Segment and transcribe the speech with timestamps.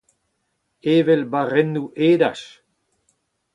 [0.93, 2.41] Evel barrennoù-edaj!